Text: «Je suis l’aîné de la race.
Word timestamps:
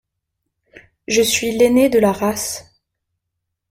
«Je 1.07 1.21
suis 1.21 1.51
l’aîné 1.59 1.87
de 1.87 1.99
la 1.99 2.11
race. 2.11 2.81